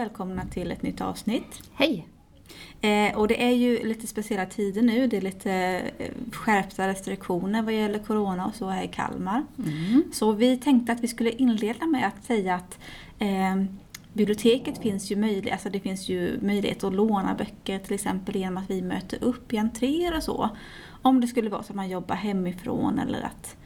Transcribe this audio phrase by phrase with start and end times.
[0.00, 1.62] Välkomna till ett nytt avsnitt.
[1.74, 2.06] Hej!
[2.80, 5.06] Eh, och det är ju lite speciella tider nu.
[5.06, 5.52] Det är lite
[5.98, 9.44] eh, skärpta restriktioner vad gäller Corona och så här i Kalmar.
[9.58, 10.02] Mm.
[10.12, 12.78] Så vi tänkte att vi skulle inleda med att säga att
[13.18, 13.64] eh,
[14.12, 18.56] biblioteket finns ju möjlighet, alltså det finns ju möjlighet att låna böcker till exempel genom
[18.56, 20.48] att vi möter upp i entréer och så.
[21.02, 23.56] Om det skulle vara så att man jobbar hemifrån eller att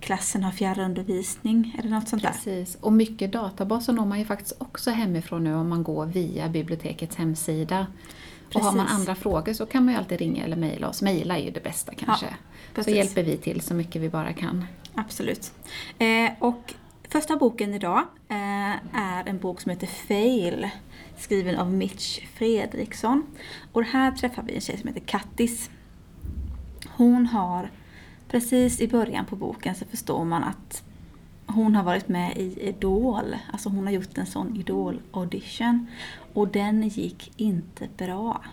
[0.00, 2.30] klassen har fjärrundervisning eller något sånt där.
[2.30, 6.48] Precis, och mycket databaser når man ju faktiskt också hemifrån nu om man går via
[6.48, 7.86] bibliotekets hemsida.
[8.54, 9.00] Och har man Precis.
[9.00, 11.02] andra frågor så kan man ju alltid ringa eller mejla oss.
[11.02, 12.26] Mejla är ju det bästa kanske.
[12.26, 12.94] så precis.
[12.94, 14.64] hjälper vi till så mycket vi bara kan.
[14.94, 15.52] Absolut.
[15.98, 16.74] Eh, och
[17.08, 20.68] första boken idag eh, är en bok som heter Fail.
[21.18, 23.26] Skriven av Mitch Fredriksson.
[23.72, 25.70] Och här träffar vi en tjej som heter Kattis.
[26.96, 27.70] Hon har,
[28.30, 30.82] precis i början på boken så förstår man att
[31.46, 33.36] hon har varit med i Idol.
[33.52, 35.86] Alltså hon har gjort en sån Idol-audition.
[36.34, 38.44] Och den gick inte bra.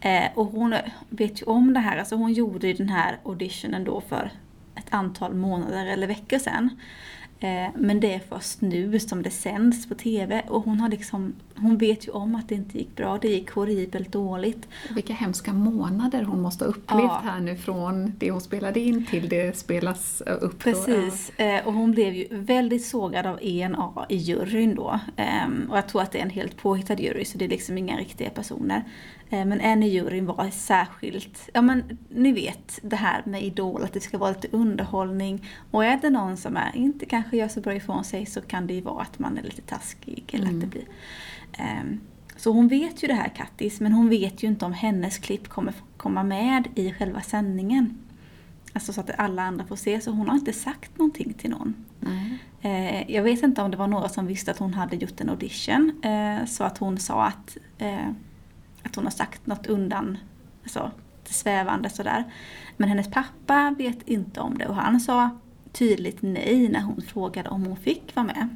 [0.00, 0.74] Eh, och hon
[1.08, 4.30] vet ju om det här, alltså hon gjorde ju den här auditionen då för
[4.74, 6.80] ett antal månader eller veckor sedan.
[7.44, 11.34] Eh, men det är först nu som det sänds på TV och hon har liksom,
[11.56, 14.68] hon vet ju om att det inte gick bra, det gick horribelt dåligt.
[14.94, 17.20] Vilka hemska månader hon måste ha upplevt Ja.
[17.24, 20.40] här nu från det hon spelade in till det spelas upp.
[20.40, 20.58] då.
[20.58, 25.00] Precis, eh, och hon blev ju väldigt sågad av ENA i juryn då.
[25.16, 27.78] Ehm, och jag tror att det är en helt påhittad jury så det är liksom
[27.78, 28.82] inga riktiga personer.
[29.34, 33.82] Eh, men en i juryn var särskilt, ja men ni vet det här med Idol,
[33.82, 35.46] att det ska vara lite underhållning.
[35.70, 38.66] Och är det någon som är, inte kanske gör så bra ifrån sig så kan
[38.66, 40.84] det ju vara att man är lite taskig eller att det blir
[41.58, 42.00] Ehm,
[42.36, 45.48] Så hon vet ju det här Kattis, men hon vet ju inte om hennes klipp
[45.48, 47.98] kommer komma med i själva sändningen.
[48.72, 51.74] Alltså så att alla andra får se, så hon har inte sagt någonting till någon.
[52.00, 52.38] Nej.
[52.60, 55.28] Eh, jag vet inte om det var några som visste att hon hade gjort en
[55.28, 58.10] audition, eh, så att hon sa att, eh,
[58.84, 60.18] att hon har sagt något undan,
[60.62, 60.90] alltså
[61.24, 62.24] svävande sådär.
[62.76, 65.30] Men hennes pappa vet inte om det och han sa
[65.72, 68.48] tydligt nej när hon frågade om hon fick vara med.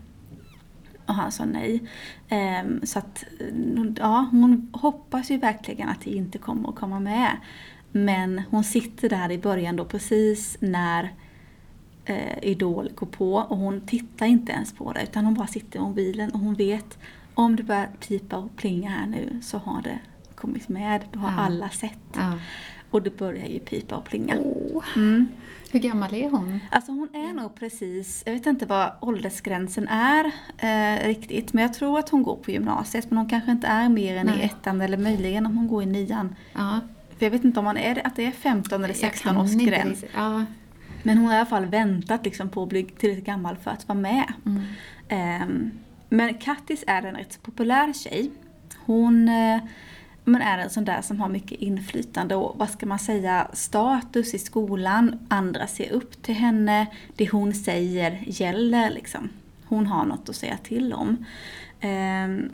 [1.06, 1.82] Och han sa nej.
[2.28, 7.00] Ehm, så att, mm, ja, hon hoppas ju verkligen att det inte kommer att komma
[7.00, 7.36] med.
[7.92, 11.14] Men hon sitter där i början då precis när
[12.04, 15.78] eh, Idol går på och hon tittar inte ens på det utan hon bara sitter
[15.78, 16.98] i mobilen och hon vet
[17.34, 19.98] om det börjar pipa och plinga här nu så har det
[20.38, 21.04] kommit med.
[21.12, 21.36] Då har Ja.
[21.46, 21.98] alla sett.
[22.14, 22.32] Ja.
[22.90, 24.36] Och det börjar ju pipa och plinga.
[24.38, 25.28] Åh, Mm.
[25.70, 26.60] Hur gammal är hon?
[26.70, 30.24] Alltså hon är nog precis, jag vet inte vad åldersgränsen är
[30.58, 33.88] eh, riktigt, men jag tror att hon går på gymnasiet, men hon kanske inte är
[33.88, 34.44] mer än i Nej.
[34.44, 36.34] ettan eller möjligen om hon går i nian.
[36.52, 36.80] Ja,
[37.18, 39.42] För jag vet inte om man är, att det är 15 eller jag 16 kan
[39.44, 40.04] års gräns.
[40.14, 40.44] Ja,
[41.02, 43.88] Men hon har i alla fall väntat liksom på att bli tillräckligt gammal för att
[43.88, 44.32] vara med.
[44.46, 44.62] mm.
[45.08, 45.70] Ehm,
[46.08, 48.30] men Kattis är en rätt populär tjej.
[48.86, 49.58] Hon eh,
[50.28, 54.34] men är en sån där som har mycket inflytande och vad ska man säga, status
[54.34, 55.18] i skolan.
[55.28, 56.86] Andra ser upp till henne.
[57.16, 59.28] Det hon säger gäller liksom.
[59.64, 61.24] Hon har något att säga till om.
[61.80, 62.50] Ehm,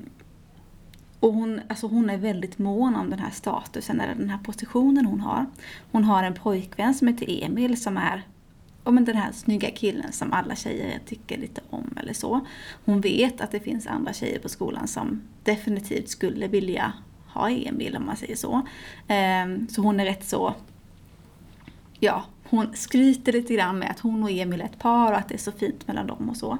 [1.20, 5.06] och hon, alltså hon är väldigt mån om den här statusen eller den här positionen
[5.06, 5.46] hon har.
[5.92, 8.22] Hon har en pojkvän som heter Emil som är
[8.84, 12.46] ja, men den här snygga killen som alla tjejer tycker lite om eller så.
[12.84, 16.92] Hon vet att det finns andra tjejer på skolan som definitivt skulle vilja
[17.34, 18.62] ha Emil om man säger så.
[19.08, 20.54] Ehm, så hon är rätt så,
[22.00, 25.28] ja, hon skryter lite grann med att hon och Emil är ett par och att
[25.28, 26.58] det är så fint mellan dem och så.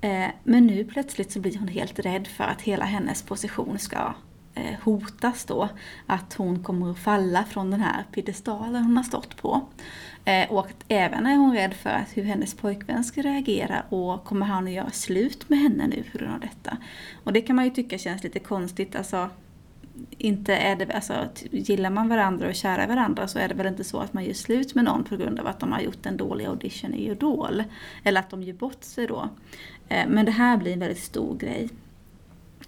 [0.00, 4.14] Ehm, men nu plötsligt så blir hon helt rädd för att hela hennes position ska
[4.54, 5.68] eh, hotas då.
[6.06, 9.60] Att hon kommer att falla från den här piedestalen hon har stått på.
[10.24, 14.24] Ehm, och att även är hon rädd för att hur hennes pojkvän ska reagera och
[14.24, 16.76] kommer han att göra slut med henne nu på grund av detta.
[17.24, 18.96] Och det kan man ju tycka känns lite konstigt.
[18.96, 19.30] Alltså,
[20.18, 23.84] inte är det, alltså, gillar man varandra och kära varandra så är det väl inte
[23.84, 26.16] så att man gör slut med någon på grund av att de har gjort en
[26.16, 27.64] dålig audition i Idol.
[28.04, 29.28] Eller att de gör bort sig då.
[29.88, 31.68] Eh, men det här blir en väldigt stor grej.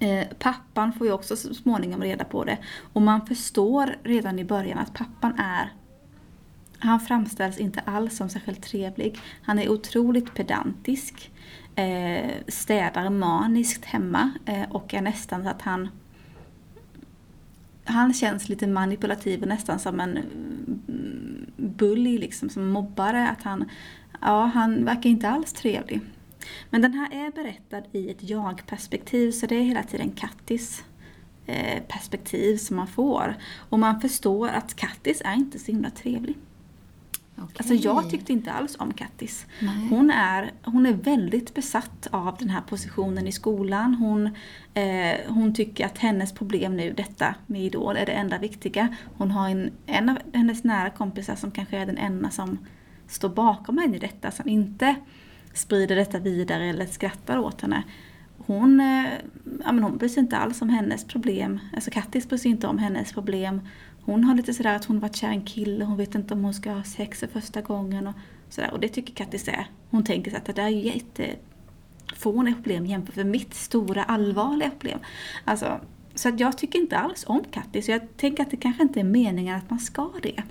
[0.01, 2.59] Eh, pappan får ju också så småningom reda på det.
[2.93, 5.73] Och man förstår redan i början att pappan är
[6.79, 9.19] han framställs inte alls som särskilt trevlig.
[9.43, 11.31] Han är otroligt pedantisk.
[11.75, 14.31] Eh, städar maniskt hemma
[14.71, 15.89] och är nästan så att han
[17.85, 23.29] han känns lite manipulativ och nästan som en mm, bully, liksom, som mobbare.
[23.29, 23.69] Att han,
[24.21, 26.01] ja, han verkar inte alls trevlig.
[26.71, 30.85] Men den här är berättad i ett jag-perspektiv så det är hela tiden Kattis
[31.47, 33.37] eh, perspektiv som man får.
[33.69, 36.37] Och man förstår att Kattis är inte så himla trevlig.
[37.45, 37.57] Okay.
[37.59, 39.47] Alltså jag tyckte inte alls om Kattis.
[39.91, 43.95] Hon är, hon är väldigt besatt av den här positionen i skolan.
[43.95, 44.27] Hon,
[44.75, 48.97] eh, hon tycker att hennes problem nu, detta med Idol, är det enda viktiga.
[49.17, 52.59] Hon har en, en av hennes nära kompisar som kanske är den enda som
[53.07, 54.95] står bakom henne i detta, som inte
[55.55, 57.83] sprider detta vidare eller skrattar åt henne.
[58.47, 59.05] Hon, eh,
[59.65, 61.61] ja, men hon bryr sig inte alls om hennes problem.
[61.75, 63.61] Alltså Kattis bryr sig inte om hennes problem.
[64.05, 66.45] Hon har lite sådär att hon varit kär i en kille, hon vet inte om
[66.45, 68.07] hon ska ha sex för första gången.
[68.07, 68.15] Och,
[68.49, 68.71] sådär.
[68.73, 69.67] och det tycker Kattis är.
[69.91, 74.99] Hon tänker så att det där är jättefåniga problem jämfört med mitt stora allvarliga problem.
[75.45, 75.81] Alltså,
[76.15, 77.89] så att jag tycker inte alls om Kattis.
[77.89, 80.43] Jag tänker att det kanske inte är meningen att man ska det.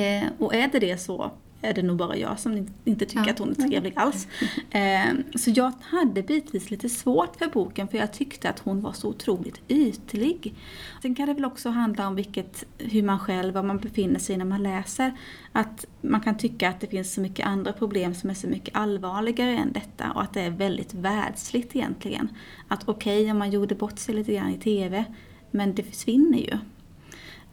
[0.00, 1.32] Eh, och är det det så
[1.66, 3.30] är det nog bara jag som inte tycker ja.
[3.30, 4.28] att hon är trevlig alls.
[4.70, 8.92] Eh, så jag hade bitvis lite svårt för boken för jag tyckte att hon var
[8.92, 10.54] så otroligt ytlig.
[11.02, 14.36] Sen kan det väl också handla om vilket, hur man själv, var man befinner sig
[14.36, 15.12] när man läser.
[15.52, 18.76] Att man kan tycka att det finns så mycket andra problem som är så mycket
[18.76, 22.28] allvarligare än detta och att det är väldigt världsligt egentligen.
[22.68, 25.04] Att okej, okay, om man gjorde bort sig lite grann i TV,
[25.50, 26.58] men det försvinner ju.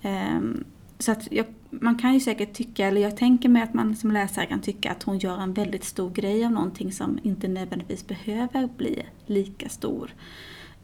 [0.10, 0.64] Um,
[1.04, 4.12] så att jag, man kan ju säkert tycka, eller jag tänker mig att man som
[4.12, 8.08] läsare kan tycka att hon gör en väldigt stor grej av någonting som inte nödvändigtvis
[8.08, 10.14] behöver bli lika stor.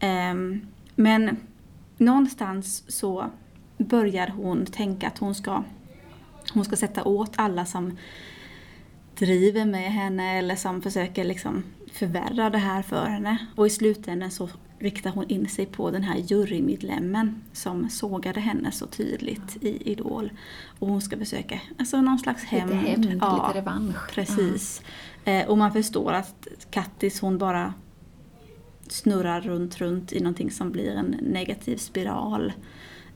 [0.02, 1.36] Um, men
[1.96, 3.30] någonstans så
[3.78, 5.62] börjar hon tänka att hon ska,
[6.54, 7.96] hon ska sätta åt alla som
[9.18, 11.62] driver med henne eller som försöker liksom
[11.92, 13.46] förvärra det här för henne.
[13.56, 14.48] Och i slutändan så
[14.80, 20.30] riktar hon in sig på den här jurymedlemmen som sågade henne så tydligt i Idol.
[20.78, 22.74] Och hon ska försöka, alltså någon slags hämnd.
[22.74, 24.10] Lite hämnd, ja, lite revansch.
[24.14, 24.82] Precis.
[25.24, 25.48] Mm.
[25.48, 27.74] och man förstår att Kattis hon bara
[28.88, 32.52] snurrar runt, runt i någonting som blir en negativ spiral.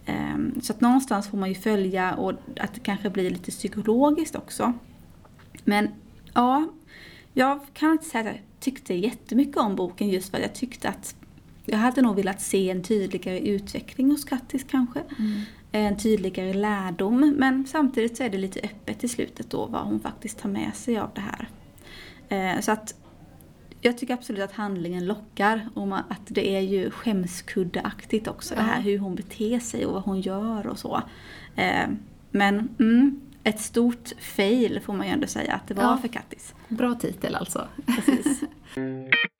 [0.06, 4.37] Ehm, så att någonstans får man ju följa och att det kanske blir lite psykologiskt
[4.37, 4.72] också.
[5.64, 5.88] Men
[6.34, 6.69] ja,
[7.32, 10.88] jag kan inte säga att jag tyckte jättemycket om boken just för att jag tyckte
[10.88, 11.16] att
[11.64, 15.00] jag hade nog velat se en tydligare utveckling hos Kattis kanske.
[15.19, 15.40] Mm.
[15.72, 17.34] En tydligare lärdom.
[17.38, 20.75] Men samtidigt så är det lite öppet i slutet då vad hon faktiskt tar med
[20.75, 21.49] sig av det här.
[22.28, 22.94] Eh, så att
[23.81, 28.61] jag tycker absolut att handlingen lockar och att det är ju skämskuddeaktigt också ja.
[28.61, 31.02] det här hur hon beter sig och vad hon gör och så.
[31.56, 31.88] Eh,
[32.31, 35.99] men mm, ett stort fail får man ju ändå säga att det var ja.
[36.00, 36.55] för Kattis.
[36.69, 37.69] Bra titel alltså.
[37.87, 38.40] Precis.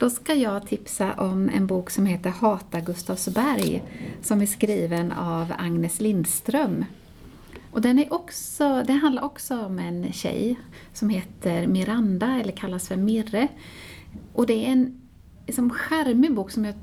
[0.00, 3.82] Då ska jag tipsa om en bok som heter Hata Gustavsberg
[4.22, 6.84] som är skriven av Agnes Lindström.
[7.70, 10.58] Och den är också, det handlar också om en tjej
[10.92, 13.48] som heter Miranda, eller kallas för Mirre.
[14.32, 15.00] Och det är en
[15.46, 16.74] liksom, skärmig bok som jag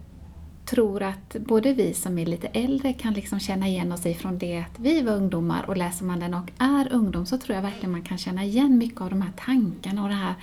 [0.66, 4.58] tror att både vi som är lite äldre kan liksom känna igen oss ifrån det
[4.58, 7.92] att vi var ungdomar och läser man den och är ungdom så tror jag verkligen
[7.92, 10.36] man kan känna igen mycket av de här tankarna och det här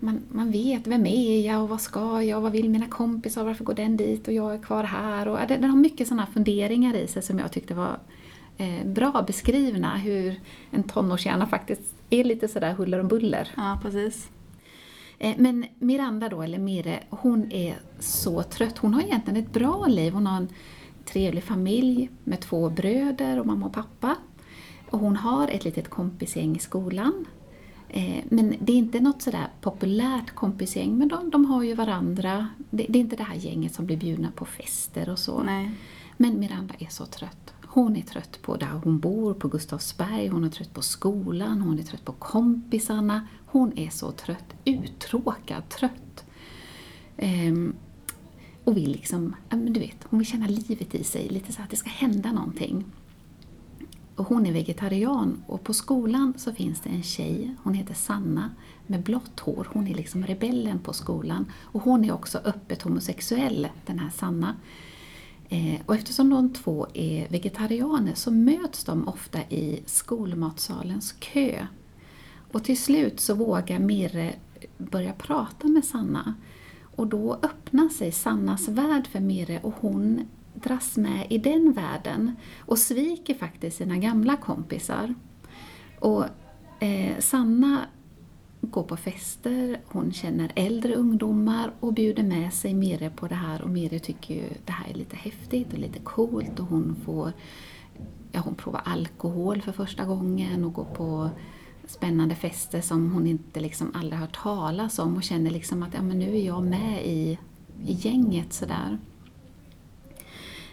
[0.00, 3.44] man, man vet, vem är jag och vad ska jag och vad vill mina kompisar
[3.44, 5.28] varför går den dit och jag är kvar här.
[5.28, 7.98] Och den har mycket sådana funderingar i sig som jag tyckte var
[8.56, 13.48] eh, bra beskrivna, hur en tonårshjärna faktiskt är lite sådär huller om buller.
[13.56, 14.28] Ja, precis.
[15.18, 18.78] Eh, men Miranda då, eller Mire, hon är så trött.
[18.78, 20.12] Hon har egentligen ett bra liv.
[20.12, 20.48] Hon har en
[21.04, 24.16] trevlig familj med två bröder och mamma och pappa.
[24.90, 27.24] Och hon har ett litet kompisgäng i skolan
[28.28, 32.48] men det är inte något sådär populärt kompisgäng, men de, de har ju varandra.
[32.70, 35.42] Det, det, är inte det här gänget som blir bjudna på fester och så.
[35.42, 35.70] Nej.
[36.16, 37.54] Men Miranda är så trött.
[37.66, 41.78] Hon är trött på där hon bor, på Gustavsberg, hon är trött på skolan, hon
[41.78, 43.26] är trött på kompisarna.
[43.46, 46.24] Hon är så trött, uttråkad, trött.
[47.16, 47.74] Ehm,
[48.64, 51.76] och vill liksom, du vet, hon vill känna livet i sig, lite så att det
[51.76, 52.84] ska hända någonting.
[54.16, 58.50] Och hon är vegetarian och på skolan så finns det en tjej, hon heter Sanna,
[58.86, 59.68] med blått hår.
[59.72, 61.52] Hon är liksom rebellen på skolan.
[61.62, 64.56] Och hon är också öppet homosexuell, den här Sanna.
[65.48, 71.66] Eh, och eftersom de två är vegetarianer så möts de ofta i skolmatsalens kö.
[72.52, 74.34] Och till slut så vågar Mirre
[74.78, 76.34] börja prata med Sanna.
[76.96, 80.20] Och då öppnar sig Sannas värld för Mirre och hon
[80.62, 85.14] dras med i den världen och sviker faktiskt sina gamla kompisar.
[86.00, 86.24] Och
[86.80, 87.86] eh, Sanna
[88.60, 93.62] går på fester, hon känner äldre ungdomar och bjuder med sig Mirre på det här
[93.62, 97.32] och Mirre tycker ju det här är lite häftigt och lite coolt och hon får
[98.32, 101.30] ja, hon provar alkohol för första gången och går på
[101.86, 106.02] spännande fester som hon inte liksom aldrig hört talas om och känner liksom att ja,
[106.02, 107.38] men nu är jag med i,
[107.84, 108.98] i gänget sådär.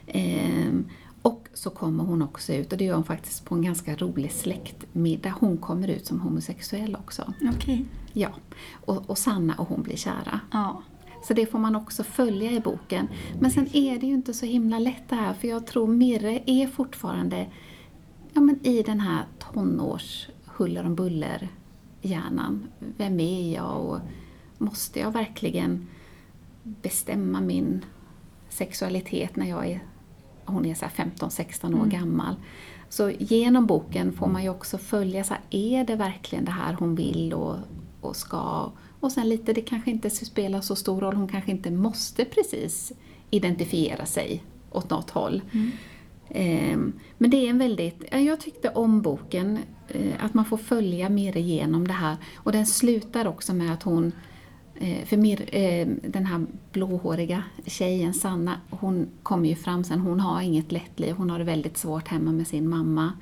[0.08, 0.86] Ehm,
[1.22, 4.32] och så kommer hon också ut, och det gör hon faktiskt på en ganska rolig
[4.32, 5.34] släktmiddag.
[5.40, 7.34] Hon kommer ut som homosexuell också.
[7.56, 7.86] Okay.
[8.14, 8.30] Ja.
[8.86, 10.40] Och, och Sanna och hon blir kära.
[10.52, 10.84] Ja.
[11.24, 13.08] Så det får man också följa i boken.
[13.40, 16.44] Men sen är det ju inte så himla lätt det här, för jag tror Mirre
[16.46, 17.48] är fortfarande
[18.34, 21.50] ja, men i den här tonårs huller om buller
[22.02, 22.68] hjärnan.
[22.98, 24.00] Vem är jag och
[24.58, 25.88] måste jag verkligen
[26.64, 27.86] bestämma min
[28.50, 29.84] sexualitet när jag är
[30.46, 31.90] hon är 15-16 år mm.
[31.90, 32.36] gammal.
[32.90, 36.74] Så genom boken får man ju också följa, så här, är det verkligen det här
[36.74, 37.56] hon vill och,
[38.02, 38.72] och ska?
[39.00, 42.92] Och sen lite, det kanske inte spelar så stor roll, hon kanske inte måste precis
[43.30, 45.42] identifiera sig åt något håll.
[45.52, 45.72] Mm.
[46.30, 51.10] Ehm, men det är en väldigt, jag tyckte om boken, eh, att man får följa
[51.10, 52.18] mer igenom det här.
[52.36, 54.12] Och den slutar också med att hon Eh,
[55.06, 60.42] för Mir, eh, den här blåhåriga tjejen, Sanna, hon kommer ju fram sen, hon har
[60.42, 63.14] inget lätt liv, hon har det väldigt svårt hemma med sin mamma.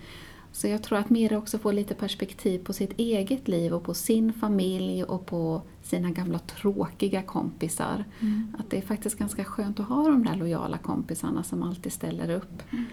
[0.51, 3.93] Så jag tror att Mira också får lite perspektiv på sitt eget liv och på
[3.93, 8.05] sin familj och på sina gamla tråkiga kompisar.
[8.19, 8.55] Mm.
[8.59, 12.29] Att det är faktiskt ganska skönt att ha de där lojala kompisarna som alltid ställer
[12.29, 12.63] upp.
[12.71, 12.85] Mm.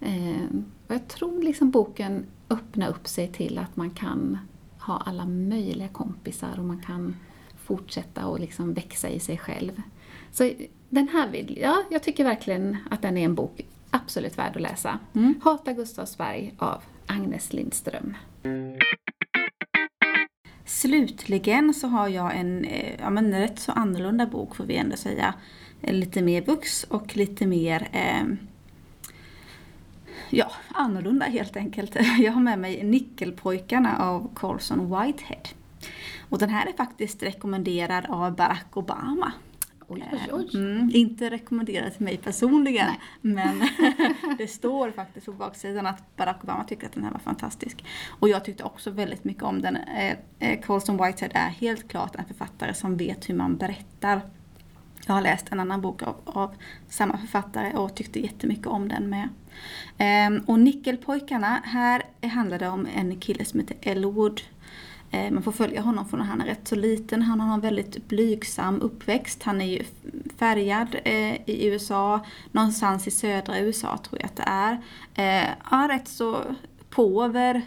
[0.00, 0.46] Eh,
[0.86, 4.38] och jag tror liksom boken öppnar upp sig till att man kan
[4.78, 7.16] ha alla möjliga kompisar och man kan
[7.66, 9.82] fortsätta och liksom växa i sig själv.
[10.32, 10.52] Så
[10.88, 14.62] den här vill, ja, jag tycker verkligen att den är en bok absolut värd att
[14.62, 14.98] läsa.
[15.14, 15.40] Mm.
[15.44, 18.16] Hata Gustavsberg av Agnes Lindström.
[20.64, 24.96] Slutligen så har jag en eh, ja, men rätt så annorlunda bok får vi ändå
[24.96, 25.34] säga.
[25.80, 28.24] Lite mer bux och lite mer eh,
[30.30, 31.96] ja, annorlunda helt enkelt.
[32.18, 35.42] Jag har med mig Nickelpojkarna av Carlson Whitehead.
[36.28, 39.32] Och den här är faktiskt rekommenderad av Barack Obama.
[39.88, 40.50] Oj, oj, oj.
[40.54, 42.86] Mm, inte rekommenderad till mig personligen,
[43.20, 43.54] Nej.
[43.56, 43.68] men
[44.38, 47.84] det står faktiskt på baksidan att Barack Obama tycker att den här var fantastisk.
[48.08, 49.76] Och jag tyckte också väldigt mycket om den.
[49.76, 54.20] Eh, eh, Colston Whitehead är helt klart en författare som vet hur man berättar.
[55.06, 56.54] Jag har läst en annan bok av, av
[56.88, 59.28] samma författare och tyckte jättemycket om den med.
[59.98, 65.42] Ehm, och Nickelpojkarna, här handlar det om en kille som heter Elwood Eh, Eh, man
[65.42, 67.22] får följa honom från när han är rätt så liten.
[67.22, 69.42] Han har en väldigt blygsam uppväxt.
[69.42, 69.84] Han är ju
[70.36, 72.20] färgad eh, i USA,
[72.52, 74.72] någonstans i södra USA tror jag att det är.
[75.14, 76.40] Eh, han har rätt så
[76.90, 77.62] påver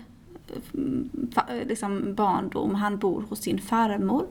[1.66, 2.76] liksom barndom.
[2.76, 4.28] Han bor hos sin farmor.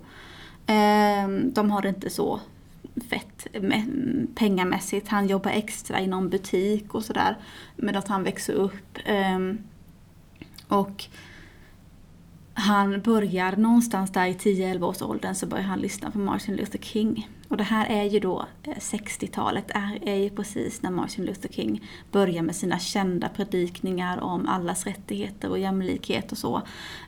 [0.67, 2.41] Ehm, de har det inte så
[3.11, 3.47] fett
[4.35, 5.09] pengamässigt.
[5.09, 7.37] Han jobbar extra i någon butik och sådär.
[7.77, 8.99] Medan han växer upp.
[9.05, 9.59] Ehm,
[10.69, 11.05] och
[12.59, 16.79] han börjar någonstans där i 10-11 års åldern så börjar han lyssna på Martin Luther
[16.79, 17.29] King.
[17.49, 21.49] Och det här är ju då eh, 60-talet, är, är ju precis när Martin Luther
[21.49, 26.63] King börjar med sina kända predikningar om allas rättigheter och jämlikhet och så.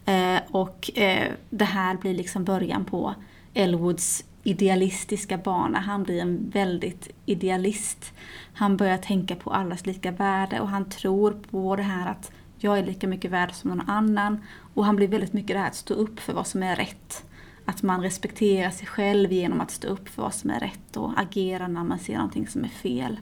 [0.04, 3.14] Eh, och eh, det här blir liksom början på
[3.54, 5.78] Elwoods idealistiska bana.
[5.78, 8.12] Han blir en väldigt idealist.
[8.54, 12.78] Han börjar tänka på allas lika värde och han tror på det här att jag
[12.78, 14.40] är lika mycket värd som någon annan.
[14.74, 17.24] Och han blir väldigt mycket det här att stå upp för vad som är rätt.
[17.64, 21.12] Att man respekterar sig själv genom att stå upp för vad som är rätt och
[21.16, 23.20] agera när man ser någonting som är fel.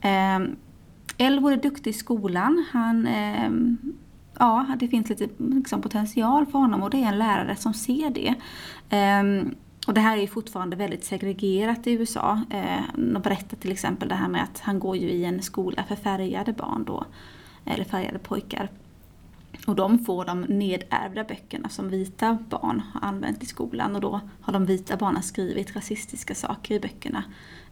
[0.00, 0.38] Eh,
[1.18, 2.64] Elwood är duktig i skolan.
[2.72, 3.50] Han, eh,
[4.38, 8.10] ja, det finns lite liksom, potential för honom och det är en lärare som ser
[8.10, 8.34] det.
[8.96, 9.52] Eh,
[9.86, 12.40] och det här är fortfarande väldigt segregerat i USA.
[12.50, 15.84] Eh, de berättar till exempel det här med att han går ju i en skola
[15.88, 17.04] för färgade barn då
[17.64, 18.68] eller färgade pojkar.
[19.66, 24.20] Och de får de nedärvda böckerna som vita barn har använt i skolan och då
[24.40, 27.24] har de vita barnen skrivit rasistiska saker i böckerna.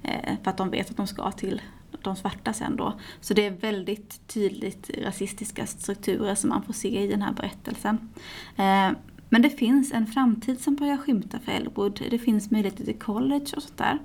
[0.02, 1.62] Eh, för att de vet att de ska till
[2.02, 2.94] de svarta sen då.
[3.20, 8.10] Så det är väldigt tydligt rasistiska strukturer som man får se i den här berättelsen.
[8.56, 8.90] Eh,
[9.28, 12.02] men det finns en framtid som börjar skymta för Elwood.
[12.10, 13.98] Det finns möjligheter till college och sånt där.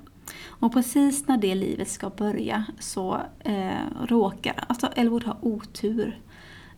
[0.48, 6.20] Och precis när det livet ska börja så eh, råkar, alltså Elwood har otur.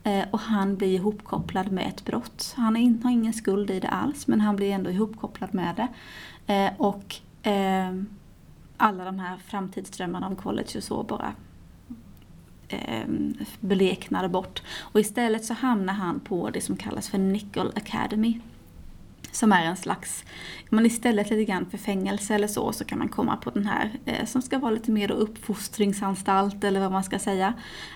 [0.03, 2.53] Eh, och han blir ihopkopplad med ett brott.
[2.57, 5.87] Han är, har ingen skuld i det alls men han blir ändå ihopkopplad med det.
[6.53, 7.15] Eh, och
[7.49, 7.93] eh,
[8.77, 11.33] alla de här framtidsdrömmarna om college och så bara
[12.67, 13.07] eh,
[13.59, 14.63] bleknade bort.
[14.79, 18.39] Och istället så hamnar han på det som kallas för Nickel Academy.
[19.31, 20.25] Som är en slags,
[20.69, 23.91] men istället lite grann för fängelse eller så, så kan man komma på den här
[24.05, 27.53] eh, som ska vara lite mer då uppfostringsanstalt eller vad man ska säga.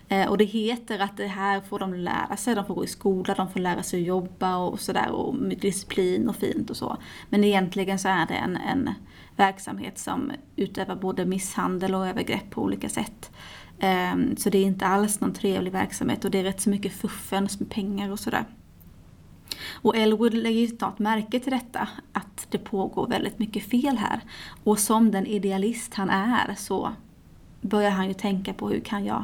[0.10, 2.88] Eh, och det heter att det här får de lära sig, de får gå i
[2.88, 6.78] skola, de får lära sig att jobba och sådär och med disciplin och fint och
[6.78, 6.98] så.
[7.30, 8.90] Men egentligen så är det en, en
[9.36, 13.32] verksamhet som utövar både misshandel och övergrepp på olika sätt.
[13.80, 16.94] Eh, så det är inte alls någon trevlig verksamhet och det är rätt så mycket
[16.94, 18.46] fuffens med pengar och sådär.
[19.74, 24.19] Och Elwood lägger ju snart märke till detta, att det pågår väldigt mycket fel här.
[24.63, 26.93] Och som den idealist han är så
[27.62, 29.24] börjar han ju tänka på hur kan jag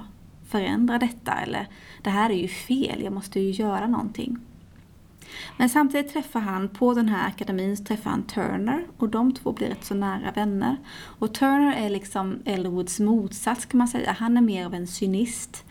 [0.49, 1.31] förändra detta?
[1.31, 1.67] Eller
[2.03, 4.37] det här är ju fel, jag måste ju göra någonting.
[5.57, 9.67] Men samtidigt träffar han, på den här akademin, träffar han Turner och de två blir
[9.67, 10.77] rätt så nära vänner.
[10.95, 14.15] Och Turner är liksom Elwoods motsats kan man säga.
[14.19, 15.65] Han är mer av en cynist.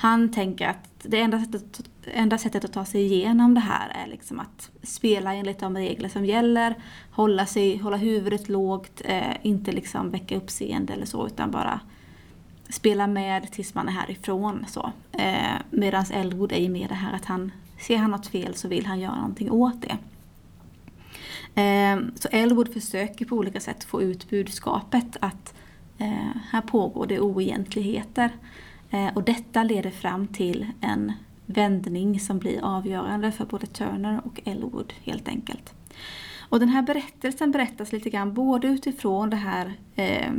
[0.00, 4.06] Han tänker att det enda sättet, enda sättet att ta sig igenom det här är
[4.06, 6.74] liksom att spela enligt de regler som gäller,
[7.10, 11.80] hålla, sig, hålla huvudet lågt, eh, inte liksom väcka uppseende eller så utan bara
[12.68, 14.64] spela med tills man är härifrån.
[14.68, 14.92] Så.
[15.12, 18.68] Eh, Medan Elwood är ju mer det här att han, ser han något fel så
[18.68, 19.98] vill han göra någonting åt det.
[21.62, 25.54] Eh, så Elwood försöker på olika sätt få ut budskapet att
[25.98, 28.30] eh, här pågår det oegentligheter.
[28.90, 31.12] Eh, och detta leder fram till en
[31.46, 35.74] vändning som blir avgörande för både Turner och Elwood helt enkelt.
[36.48, 40.32] Och den här berättelsen berättas lite grann både utifrån det här, eh,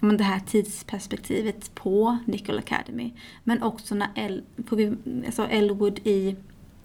[0.00, 3.12] det här tidsperspektivet på Nicol Academy
[3.44, 4.96] men också när El, vi,
[5.26, 6.36] alltså Elwood i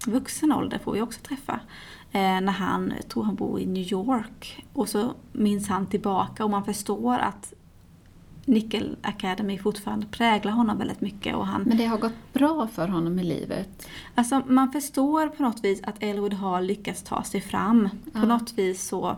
[0.06, 1.60] vuxen ålder får vi också träffa.
[2.12, 6.50] Eh, när han, tror han bor i New York och så minns han tillbaka och
[6.50, 7.54] man förstår att
[8.48, 11.36] Nickel Academy fortfarande präglar honom väldigt mycket.
[11.36, 13.88] Och han, Men det har gått bra för honom i livet?
[14.16, 17.89] Alltså man förstår på något vis att Elwood har lyckats ta sig fram.
[18.13, 19.17] På något vis så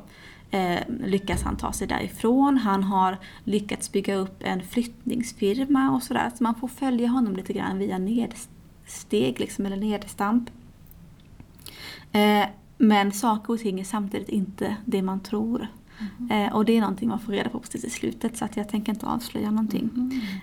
[0.51, 2.57] eh, lyckas han ta sig därifrån.
[2.57, 6.31] Han har lyckats bygga upp en flyttningsfirma och sådär.
[6.37, 10.49] Så man får följa honom lite grann via nedsteg liksom, eller nedstamp.
[12.11, 12.45] Eh,
[12.77, 15.67] men saker och ting är samtidigt inte det man tror.
[16.19, 16.31] Mm.
[16.31, 18.69] Eh, och det är någonting man får reda på precis i slutet så att jag
[18.69, 19.89] tänker inte avslöja någonting.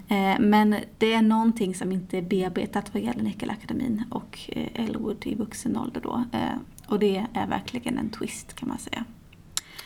[0.08, 0.34] Mm.
[0.34, 5.26] Eh, men det är någonting som inte är bearbetat vad gäller Nyckelakademin och eh, Elwood
[5.26, 6.24] i vuxen ålder då.
[6.32, 6.40] Eh,
[6.86, 9.04] och det är verkligen en twist kan man säga.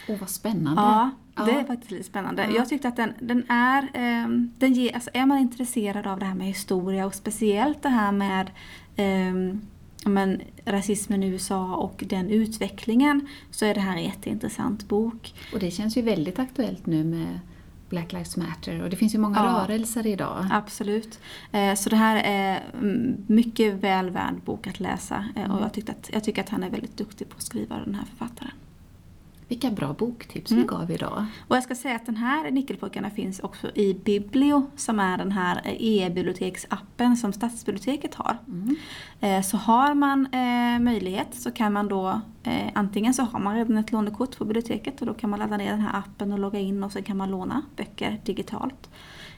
[0.09, 0.83] Åh oh, vad spännande.
[0.83, 1.61] Ja, det ja.
[1.61, 2.43] är faktiskt lite spännande.
[2.43, 2.51] Ja.
[2.57, 4.29] Jag tyckte att den, den är, eh,
[4.59, 8.13] den ger, alltså är man intresserad av det här med historia och speciellt det här
[8.13, 8.51] med
[8.97, 9.59] eh,
[10.07, 15.35] men, rasismen i USA och den utvecklingen så är det här en jätteintressant bok.
[15.53, 17.41] Och det känns ju väldigt aktuellt nu med
[17.89, 20.47] Black Lives Matter och det finns ju många ja, rörelser idag.
[20.51, 21.21] Absolut.
[21.53, 22.63] Eh, så det här är
[23.27, 25.51] mycket väl värd bok att läsa mm.
[25.51, 27.95] och jag, tyckte att, jag tycker att han är väldigt duktig på att skriva den
[27.95, 28.53] här författaren.
[29.51, 30.63] Vilka bra boktips mm.
[30.63, 31.27] vi gav idag.
[31.49, 35.33] Och jag ska säga att den här Nyckelpojkarna finns också i Biblio som är den
[35.33, 38.39] här e-biblioteksappen som Stadsbiblioteket har.
[38.49, 38.77] Mm.
[39.21, 43.57] Eh, så har man eh, möjlighet så kan man då eh, antingen så har man
[43.57, 46.39] redan ett lånekort på biblioteket och då kan man ladda ner den här appen och
[46.39, 48.91] logga in och så kan man låna böcker digitalt.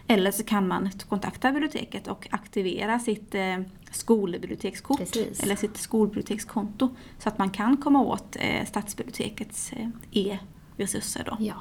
[0.07, 3.59] Eller så kan man kontakta biblioteket och aktivera sitt eh,
[3.91, 5.43] skolbibliotekskort Precis.
[5.43, 6.89] eller sitt skolbibliotekskonto
[7.19, 11.25] så att man kan komma åt eh, stadsbibliotekets eh, e-resurser.
[11.27, 11.37] Då.
[11.41, 11.55] Ja.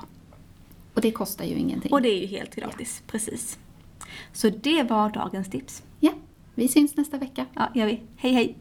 [0.93, 1.91] Och det kostar ju ingenting.
[1.91, 3.11] Och det är ju helt gratis, ja.
[3.11, 3.59] precis.
[4.33, 5.83] Så det var dagens tips.
[5.99, 6.11] Ja,
[6.55, 7.45] vi syns nästa vecka.
[7.53, 8.01] Ja, gör vi.
[8.15, 8.57] Hej hej!